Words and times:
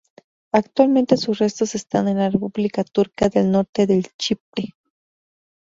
Actualmente 0.51 1.15
sus 1.15 1.37
restos 1.37 1.75
están 1.75 2.07
en 2.07 2.17
la 2.17 2.27
República 2.31 2.83
Turca 2.83 3.29
del 3.29 3.51
Norte 3.51 3.85
de 3.85 4.01
Chipre. 4.17 4.73